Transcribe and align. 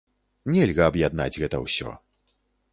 Нельга 0.53 0.83
аб'яднаць 0.93 1.37
гэта 1.45 1.63
ўсё. 1.67 1.97